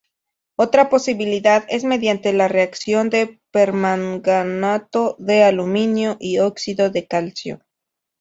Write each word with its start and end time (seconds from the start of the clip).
Otra 0.57 0.89
posibilidad 0.89 1.63
es 1.69 1.83
mediante 1.83 2.33
la 2.33 2.47
reacción 2.47 3.11
de 3.11 3.39
permanganato 3.51 5.15
de 5.19 5.43
aluminio 5.43 6.17
y 6.19 6.39
óxido 6.39 6.89
de 6.89 7.05
calcio. 7.05 7.61